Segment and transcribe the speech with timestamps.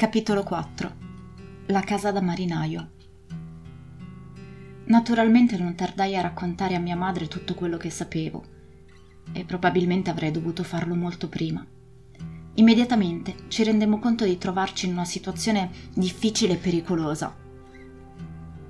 [0.00, 0.92] Capitolo 4
[1.66, 2.92] La casa da marinaio
[4.86, 8.42] Naturalmente non tardai a raccontare a mia madre tutto quello che sapevo
[9.34, 11.62] e probabilmente avrei dovuto farlo molto prima.
[12.54, 17.36] Immediatamente ci rendemmo conto di trovarci in una situazione difficile e pericolosa.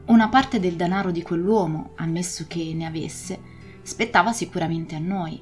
[0.07, 3.41] Una parte del denaro di quell'uomo, ammesso che ne avesse,
[3.83, 5.41] spettava sicuramente a noi,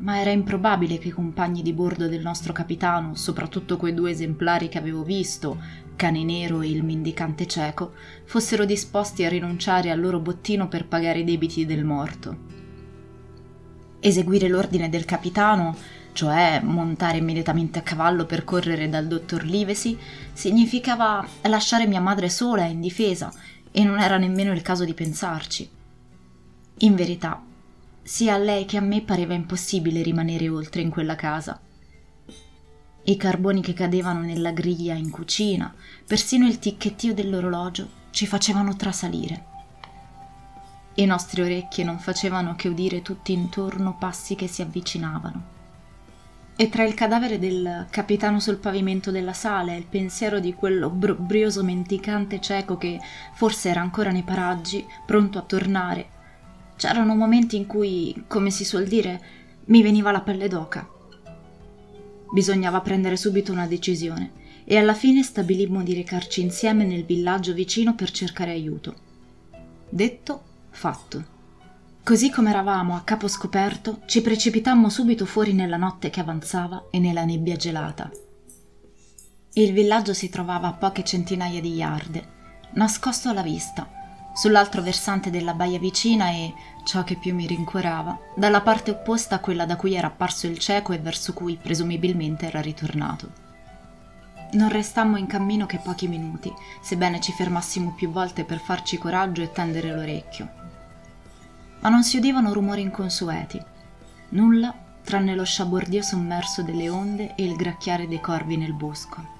[0.00, 4.68] ma era improbabile che i compagni di bordo del nostro capitano, soprattutto quei due esemplari
[4.68, 5.60] che avevo visto,
[5.96, 7.92] Cane Nero e il mendicante cieco,
[8.24, 12.58] fossero disposti a rinunciare al loro bottino per pagare i debiti del morto.
[14.00, 15.76] Eseguire l'ordine del capitano,
[16.12, 19.98] cioè montare immediatamente a cavallo per correre dal dottor Livesi,
[20.32, 23.30] significava lasciare mia madre sola e indifesa,
[23.70, 25.68] e non era nemmeno il caso di pensarci.
[26.78, 27.42] In verità,
[28.10, 31.60] sia a lei che a me pareva impossibile rimanere oltre in quella casa.
[33.04, 35.72] I carboni che cadevano nella griglia in cucina,
[36.08, 39.44] persino il ticchettio dell'orologio ci facevano trasalire.
[40.94, 45.44] I nostri orecchi non facevano che udire tutti intorno passi che si avvicinavano.
[46.56, 50.90] E tra il cadavere del capitano sul pavimento della sala e il pensiero di quello
[50.90, 52.98] brioso mendicante cieco che
[53.34, 56.18] forse era ancora nei paraggi, pronto a tornare,
[56.80, 59.20] C'erano momenti in cui, come si suol dire,
[59.66, 60.88] mi veniva la pelle d'oca.
[62.32, 64.32] Bisognava prendere subito una decisione
[64.64, 68.94] e alla fine stabilimmo di recarci insieme nel villaggio vicino per cercare aiuto.
[69.90, 71.24] Detto, fatto.
[72.02, 76.98] Così come eravamo a capo scoperto, ci precipitammo subito fuori nella notte che avanzava e
[76.98, 78.10] nella nebbia gelata.
[79.52, 82.26] Il villaggio si trovava a poche centinaia di yard,
[82.72, 83.99] nascosto alla vista,
[84.32, 89.40] sull'altro versante della baia vicina e, ciò che più mi rincuorava, dalla parte opposta a
[89.40, 93.48] quella da cui era apparso il cieco e verso cui presumibilmente era ritornato.
[94.52, 99.42] Non restammo in cammino che pochi minuti, sebbene ci fermassimo più volte per farci coraggio
[99.42, 100.48] e tendere l'orecchio.
[101.80, 103.62] Ma non si udivano rumori inconsueti,
[104.30, 109.38] nulla tranne lo sciabordio sommerso delle onde e il gracchiare dei corvi nel bosco.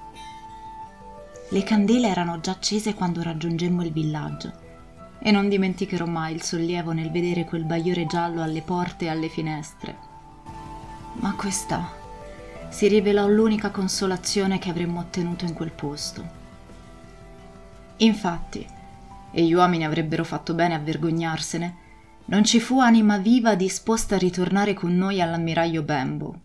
[1.49, 4.60] Le candele erano già accese quando raggiungemmo il villaggio
[5.23, 9.29] e non dimenticherò mai il sollievo nel vedere quel bagliore giallo alle porte e alle
[9.29, 9.95] finestre.
[11.13, 11.99] Ma questa
[12.69, 16.39] si rivelò l'unica consolazione che avremmo ottenuto in quel posto.
[17.97, 18.65] Infatti,
[19.31, 21.75] e gli uomini avrebbero fatto bene a vergognarsene,
[22.25, 26.39] non ci fu anima viva disposta a ritornare con noi all'ammiraglio Bembo.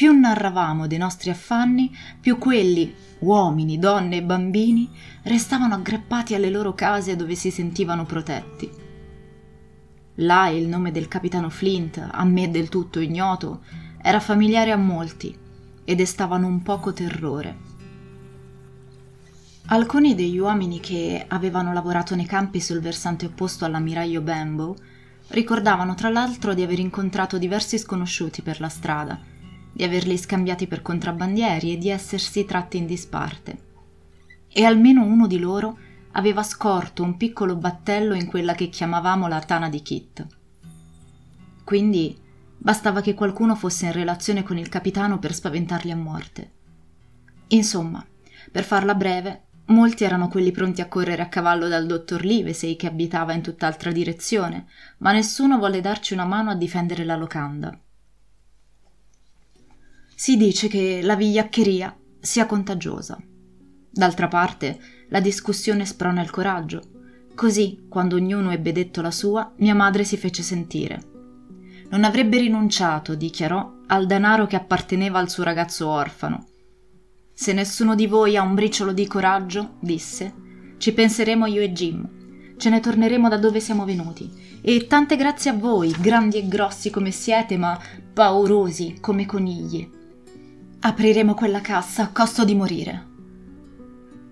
[0.00, 4.88] Più narravamo dei nostri affanni, più quelli, uomini, donne e bambini,
[5.24, 8.70] restavano aggrappati alle loro case dove si sentivano protetti.
[10.14, 13.60] Là il nome del capitano Flint, a me del tutto ignoto,
[14.00, 15.36] era familiare a molti
[15.84, 17.58] e destavano un poco terrore.
[19.66, 24.76] Alcuni degli uomini che avevano lavorato nei campi sul versante opposto all'ammiraglio Bambo
[25.26, 29.30] ricordavano tra l'altro di aver incontrato diversi sconosciuti per la strada
[29.72, 33.68] di averli scambiati per contrabbandieri e di essersi tratti in disparte.
[34.48, 35.78] E almeno uno di loro
[36.12, 40.26] aveva scorto un piccolo battello in quella che chiamavamo la tana di Kit.
[41.64, 42.18] Quindi
[42.56, 46.52] bastava che qualcuno fosse in relazione con il capitano per spaventarli a morte.
[47.48, 48.04] Insomma,
[48.50, 52.86] per farla breve, molti erano quelli pronti a correre a cavallo dal dottor Livesey che
[52.86, 54.66] abitava in tutt'altra direzione,
[54.98, 57.78] ma nessuno volle darci una mano a difendere la locanda.
[60.20, 63.18] Si dice che la vigliaccheria sia contagiosa.
[63.90, 66.82] D'altra parte, la discussione sprona il coraggio.
[67.34, 71.02] Così, quando ognuno ebbe detto la sua, mia madre si fece sentire.
[71.88, 76.48] Non avrebbe rinunciato, dichiarò, al denaro che apparteneva al suo ragazzo orfano.
[77.32, 80.34] Se nessuno di voi ha un briciolo di coraggio, disse,
[80.76, 82.56] ci penseremo io e Jim.
[82.58, 84.30] Ce ne torneremo da dove siamo venuti.
[84.60, 87.80] E tante grazie a voi, grandi e grossi come siete, ma
[88.12, 89.96] paurosi come conigli.
[90.82, 93.06] Apriremo quella cassa a costo di morire.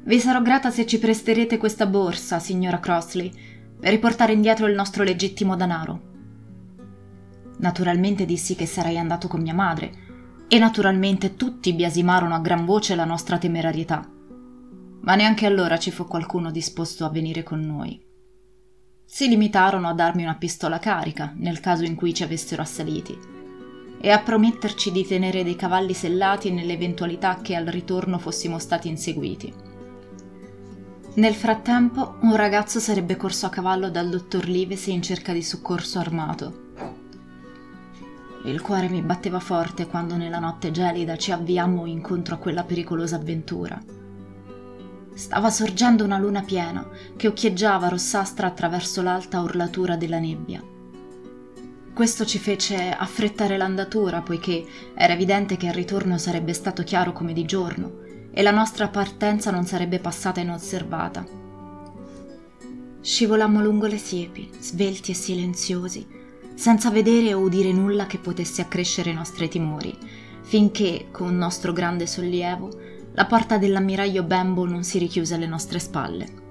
[0.05, 3.31] Vi sarò grata se ci presterete questa borsa, signora Crossley,
[3.79, 6.01] per riportare indietro il nostro legittimo denaro.
[7.59, 9.93] Naturalmente dissi che sarei andato con mia madre,
[10.49, 14.09] e naturalmente tutti biasimarono a gran voce la nostra temerarietà.
[15.03, 18.03] Ma neanche allora ci fu qualcuno disposto a venire con noi.
[19.05, 23.37] Si limitarono a darmi una pistola carica nel caso in cui ci avessero assaliti
[24.01, 29.53] e a prometterci di tenere dei cavalli sellati nell'eventualità che al ritorno fossimo stati inseguiti.
[31.15, 35.99] Nel frattempo un ragazzo sarebbe corso a cavallo dal dottor Livesi in cerca di soccorso
[35.99, 36.67] armato.
[38.45, 43.17] Il cuore mi batteva forte quando nella notte gelida ci avviammo incontro a quella pericolosa
[43.17, 43.83] avventura.
[45.13, 50.63] Stava sorgendo una luna piena che occhieggiava rossastra attraverso l'alta orlatura della nebbia.
[51.99, 54.65] Questo ci fece affrettare l'andatura, poiché
[54.95, 59.51] era evidente che il ritorno sarebbe stato chiaro come di giorno e la nostra partenza
[59.51, 61.27] non sarebbe passata inosservata.
[63.01, 66.07] Scivolammo lungo le siepi, svelti e silenziosi,
[66.55, 69.93] senza vedere o udire nulla che potesse accrescere i nostri timori,
[70.43, 72.71] finché, con nostro grande sollievo,
[73.15, 76.47] la porta dell'ammiraglio Bembo non si richiuse alle nostre spalle.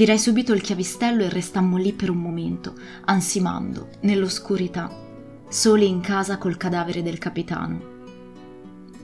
[0.00, 2.72] Tirai subito il chiavistello e restammo lì per un momento,
[3.04, 4.90] ansimando, nell'oscurità,
[5.46, 7.80] soli in casa col cadavere del capitano.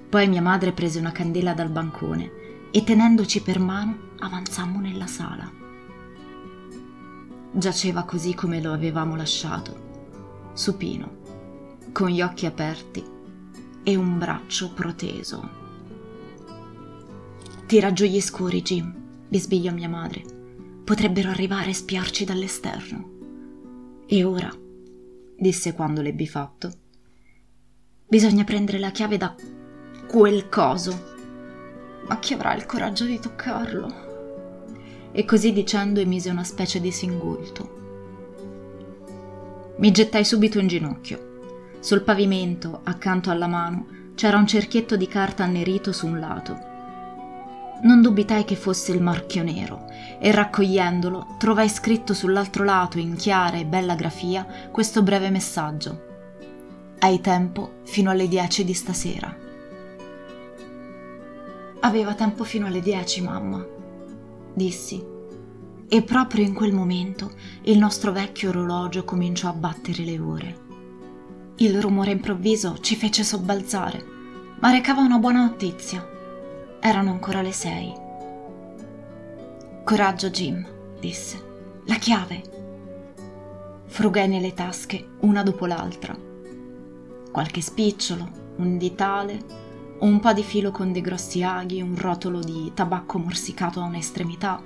[0.08, 2.30] Poi mia madre prese una candela dal bancone
[2.70, 5.52] e tenendoci per mano avanzammo nella sala.
[7.52, 11.10] Giaceva così come lo avevamo lasciato, supino,
[11.92, 13.04] con gli occhi aperti
[13.82, 15.46] e un braccio proteso.
[17.66, 18.94] Tira giù gli scuri, Jim,
[19.28, 20.35] bisbigliò mia madre.
[20.86, 24.04] Potrebbero arrivare a spiarci dall'esterno.
[24.06, 24.48] E ora,
[25.36, 26.70] disse quando l'ebbi fatto,
[28.06, 29.34] bisogna prendere la chiave da
[30.06, 31.14] quel coso.
[32.06, 35.10] Ma chi avrà il coraggio di toccarlo?
[35.10, 37.74] E così dicendo emise una specie di singulto.
[39.78, 41.78] Mi gettai subito in ginocchio.
[41.80, 46.74] Sul pavimento, accanto alla mano, c'era un cerchietto di carta annerito su un lato
[47.82, 49.84] non dubitai che fosse il marchio nero
[50.18, 56.04] e raccogliendolo trovai scritto sull'altro lato in chiara e bella grafia questo breve messaggio.
[56.98, 59.36] Hai tempo fino alle dieci di stasera.
[61.80, 63.64] Aveva tempo fino alle dieci, mamma,
[64.54, 65.14] dissi.
[65.88, 67.32] E proprio in quel momento
[67.64, 70.58] il nostro vecchio orologio cominciò a battere le ore.
[71.56, 74.04] Il rumore improvviso ci fece sobbalzare,
[74.58, 76.15] ma recava una buona notizia.
[76.80, 77.92] Erano ancora le sei.
[79.82, 80.64] Coraggio, Jim,
[81.00, 81.44] disse.
[81.86, 82.42] La chiave.
[83.86, 86.16] Frugai nelle tasche, una dopo l'altra.
[87.32, 89.38] Qualche spicciolo, un ditale,
[90.00, 94.62] un po' di filo con dei grossi aghi, un rotolo di tabacco morsicato a un'estremità,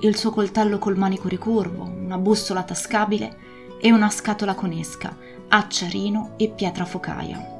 [0.00, 3.36] il suo coltello col manico ricurvo, una bussola tascabile
[3.80, 5.16] e una scatola con esca,
[5.48, 7.56] acciarino e pietra focaia.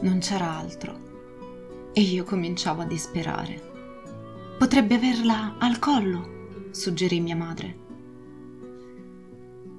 [0.00, 1.03] Non c'era altro
[1.94, 3.72] e io cominciavo a disperare.
[4.58, 7.82] Potrebbe averla al collo, suggerì mia madre.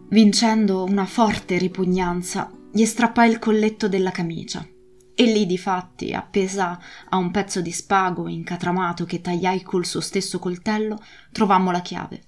[0.09, 4.65] Vincendo una forte ripugnanza, gli strappai il colletto della camicia
[5.13, 6.79] e lì difatti, appesa
[7.09, 11.01] a un pezzo di spago incatramato che tagliai col suo stesso coltello,
[11.31, 12.23] trovammo la chiave.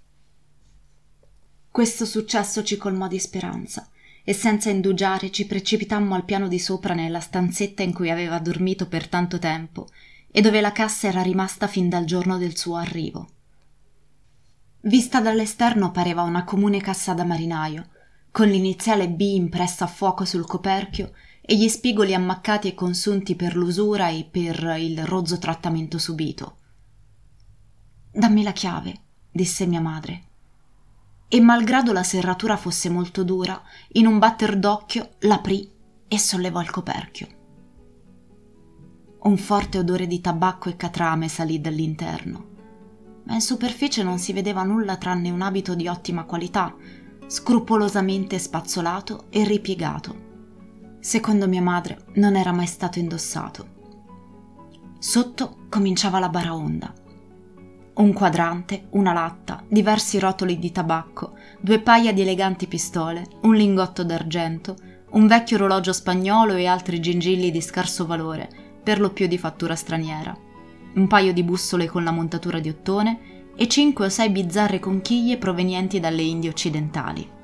[1.72, 3.90] Questo successo ci colmò di speranza
[4.30, 8.86] e senza indugiare ci precipitammo al piano di sopra nella stanzetta in cui aveva dormito
[8.90, 9.88] per tanto tempo
[10.30, 13.30] e dove la cassa era rimasta fin dal giorno del suo arrivo.
[14.82, 17.88] Vista dall'esterno pareva una comune cassa da marinaio,
[18.30, 23.56] con l'iniziale B impressa a fuoco sul coperchio e gli spigoli ammaccati e consunti per
[23.56, 26.58] l'usura e per il rozzo trattamento subito.
[28.12, 28.94] Dammi la chiave,
[29.32, 30.27] disse mia madre
[31.30, 33.62] e malgrado la serratura fosse molto dura,
[33.94, 35.70] in un batter d'occhio l'aprì
[36.08, 37.28] e sollevò il coperchio.
[39.24, 42.46] Un forte odore di tabacco e catrame salì dall'interno,
[43.26, 46.74] ma in superficie non si vedeva nulla tranne un abito di ottima qualità,
[47.26, 50.26] scrupolosamente spazzolato e ripiegato.
[51.02, 53.76] Secondo mia madre non era mai stato indossato.
[54.98, 57.06] Sotto cominciava la baraonda
[57.98, 64.04] un quadrante, una latta, diversi rotoli di tabacco, due paia di eleganti pistole, un lingotto
[64.04, 64.76] d'argento,
[65.12, 68.50] un vecchio orologio spagnolo e altri gingilli di scarso valore,
[68.84, 70.36] per lo più di fattura straniera,
[70.94, 75.38] un paio di bussole con la montatura di ottone e cinque o sei bizzarre conchiglie
[75.38, 77.36] provenienti dalle Indie occidentali.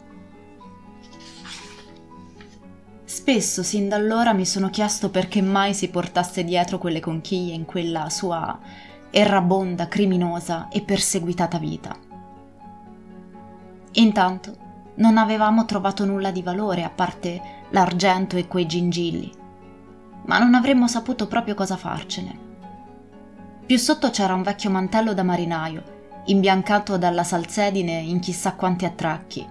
[3.03, 7.65] Spesso, sin da allora, mi sono chiesto perché mai si portasse dietro quelle conchiglie in
[7.65, 8.59] quella sua
[9.15, 11.95] errabonda, criminosa e perseguitata vita.
[13.91, 14.57] Intanto
[14.95, 17.39] non avevamo trovato nulla di valore a parte
[17.69, 19.31] l'argento e quei gingilli,
[20.25, 22.39] ma non avremmo saputo proprio cosa farcene.
[23.67, 25.83] Più sotto c'era un vecchio mantello da marinaio,
[26.25, 29.47] imbiancato dalla salsedine in chissà quanti attracchi.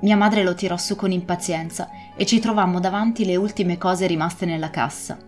[0.00, 4.46] Mia madre lo tirò su con impazienza e ci trovammo davanti le ultime cose rimaste
[4.46, 5.18] nella cassa.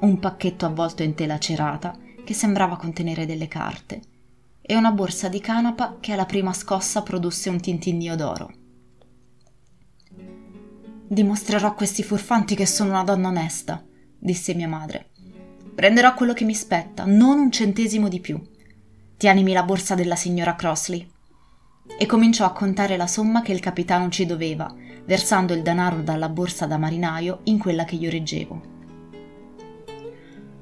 [0.00, 4.02] Un pacchetto avvolto in tela cerata che sembrava contenere delle carte,
[4.60, 8.52] e una borsa di canapa che alla prima scossa produsse un tintinnio d'oro.
[11.06, 13.82] Dimostrerò a questi furfanti che sono una donna onesta,
[14.18, 15.08] disse mia madre.
[15.74, 18.38] Prenderò quello che mi spetta, non un centesimo di più.
[19.16, 21.10] Tienimi la borsa della signora Crossley.
[21.98, 24.70] E cominciò a contare la somma che il capitano ci doveva,
[25.06, 28.76] versando il denaro dalla borsa da marinaio in quella che io reggevo.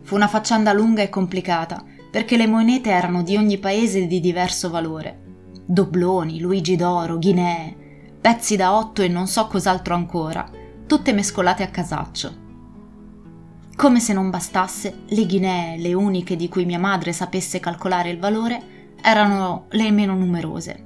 [0.06, 4.70] Fu una faccenda lunga e complicata, perché le monete erano di ogni paese di diverso
[4.70, 5.24] valore.
[5.66, 10.48] Dobloni, Luigi d'oro, Guinee, pezzi da otto e non so cos'altro ancora,
[10.86, 12.44] tutte mescolate a casaccio.
[13.74, 18.20] Come se non bastasse, le Guinee, le uniche di cui mia madre sapesse calcolare il
[18.20, 20.84] valore, erano le meno numerose.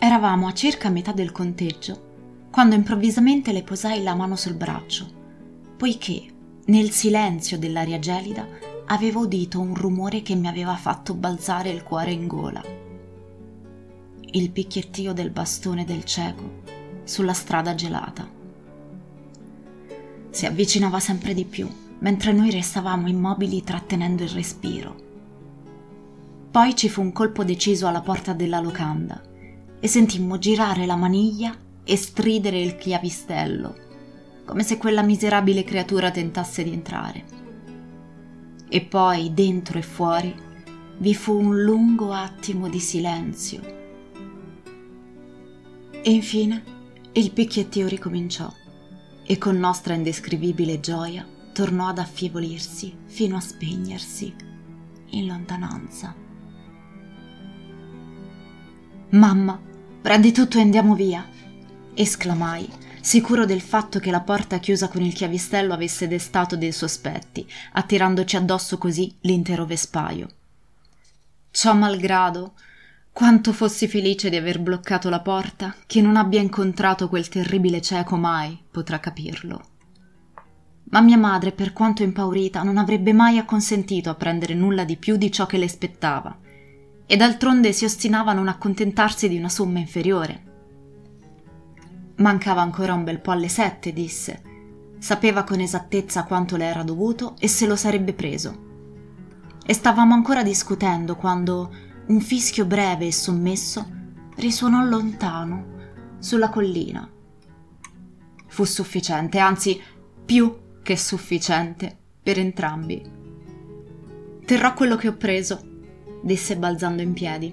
[0.00, 5.06] Eravamo a circa metà del conteggio, quando improvvisamente le posai la mano sul braccio,
[5.76, 6.34] poiché,
[6.66, 8.46] nel silenzio dell'aria gelida,
[8.86, 12.62] avevo udito un rumore che mi aveva fatto balzare il cuore in gola.
[14.32, 16.62] Il picchiettio del bastone del cieco
[17.04, 18.28] sulla strada gelata
[20.30, 21.68] si avvicinava sempre di più,
[22.00, 25.04] mentre noi restavamo immobili trattenendo il respiro.
[26.50, 29.22] Poi ci fu un colpo deciso alla porta della locanda
[29.78, 33.85] e sentimmo girare la maniglia e stridere il chiavistello,
[34.46, 37.24] come se quella miserabile creatura tentasse di entrare.
[38.68, 40.34] E poi, dentro e fuori,
[40.98, 43.60] vi fu un lungo attimo di silenzio.
[45.90, 46.62] E infine
[47.12, 48.50] il picchiettio ricominciò
[49.24, 54.34] e con nostra indescrivibile gioia tornò ad affievolirsi fino a spegnersi
[55.10, 56.14] in lontananza.
[59.10, 59.60] Mamma,
[60.00, 61.26] prendi tutto e andiamo via,
[61.94, 62.68] esclamai,
[63.06, 68.34] sicuro del fatto che la porta chiusa con il chiavistello avesse destato dei sospetti, attirandoci
[68.34, 70.28] addosso così l'intero vespaio.
[71.52, 72.54] Ciò malgrado,
[73.12, 78.16] quanto fossi felice di aver bloccato la porta, chi non abbia incontrato quel terribile cieco
[78.16, 79.64] mai potrà capirlo.
[80.90, 85.16] Ma mia madre, per quanto impaurita, non avrebbe mai acconsentito a prendere nulla di più
[85.16, 86.36] di ciò che le spettava,
[87.06, 90.45] e d'altronde si ostinava a non accontentarsi di una somma inferiore.
[92.16, 94.42] Mancava ancora un bel po' alle sette, disse.
[94.98, 98.64] Sapeva con esattezza quanto le era dovuto e se lo sarebbe preso.
[99.64, 101.70] E stavamo ancora discutendo quando
[102.06, 103.86] un fischio breve e sommesso
[104.36, 105.74] risuonò lontano,
[106.18, 107.08] sulla collina.
[108.46, 109.80] Fu sufficiente, anzi
[110.24, 113.02] più che sufficiente, per entrambi.
[114.44, 115.60] Terrò quello che ho preso,
[116.22, 117.52] disse balzando in piedi.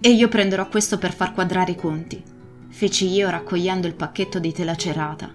[0.00, 2.22] E io prenderò questo per far quadrare i conti,
[2.70, 5.30] feci io raccogliendo il pacchetto di tela cerata.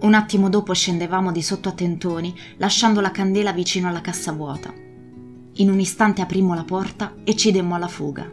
[0.00, 4.72] Un attimo dopo scendevamo di sotto a tentoni, lasciando la candela vicino alla cassa vuota.
[5.54, 8.30] In un istante aprimmo la porta e ci demmo alla fuga.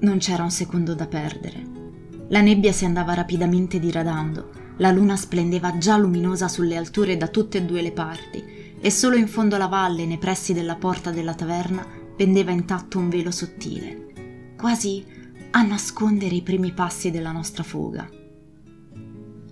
[0.00, 1.76] Non c'era un secondo da perdere.
[2.28, 7.58] La nebbia si andava rapidamente diradando, la luna splendeva già luminosa sulle alture da tutte
[7.58, 8.44] e due le parti,
[8.80, 13.08] e solo in fondo alla valle, nei pressi della porta della taverna, pendeva intatto un
[13.08, 15.04] velo sottile, quasi
[15.50, 18.08] a nascondere i primi passi della nostra fuga.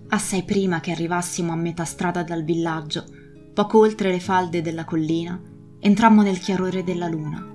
[0.09, 3.05] Assai prima che arrivassimo a metà strada dal villaggio,
[3.53, 5.41] poco oltre le falde della collina,
[5.79, 7.47] Entrammo nel chiarore della luna.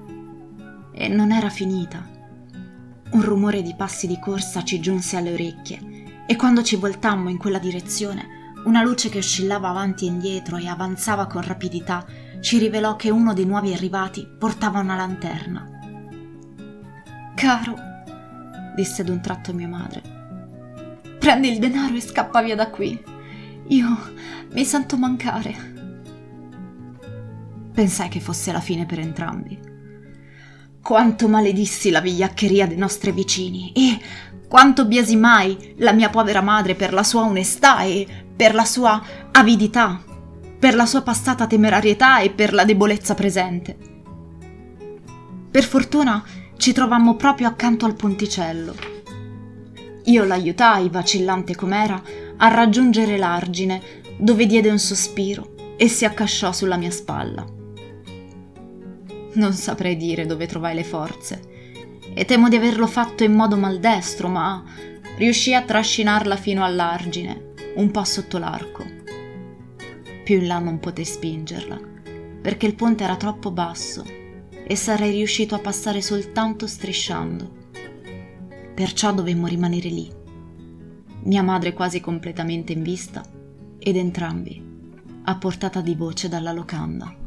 [0.93, 2.07] E non era finita.
[3.11, 7.37] Un rumore di passi di corsa ci giunse alle orecchie e quando ci voltammo in
[7.37, 12.05] quella direzione, una luce che oscillava avanti e indietro e avanzava con rapidità
[12.39, 15.67] ci rivelò che uno dei nuovi arrivati portava una lanterna.
[17.35, 17.75] Caro,
[18.75, 20.01] disse d'un tratto mia madre,
[21.19, 22.99] prendi il denaro e scappa via da qui.
[23.67, 23.97] Io
[24.51, 25.69] mi sento mancare.
[27.73, 29.57] Pensai che fosse la fine per entrambi.
[30.81, 33.99] Quanto maledissi la vigliaccheria dei nostri vicini e
[34.47, 39.01] quanto biasimai la mia povera madre per la sua onestà e per la sua
[39.31, 40.03] avidità,
[40.59, 43.77] per la sua passata temerarietà e per la debolezza presente.
[45.49, 46.23] Per fortuna
[46.61, 48.75] ci trovammo proprio accanto al ponticello.
[50.03, 51.99] Io l'aiutai, vacillante com'era,
[52.37, 53.81] a raggiungere l'argine,
[54.15, 57.43] dove diede un sospiro e si accasciò sulla mia spalla.
[59.33, 61.41] Non saprei dire dove trovai le forze.
[62.13, 64.63] E temo di averlo fatto in modo maldestro, ma
[65.17, 68.85] riuscii a trascinarla fino all'argine, un po' sotto l'arco.
[70.23, 71.79] Più in là non potei spingerla,
[72.39, 74.19] perché il ponte era troppo basso
[74.65, 77.59] e sarei riuscito a passare soltanto strisciando.
[78.73, 80.11] Perciò dovemmo rimanere lì,
[81.23, 83.23] mia madre quasi completamente in vista
[83.77, 84.69] ed entrambi
[85.23, 87.20] a portata di voce dalla locanda.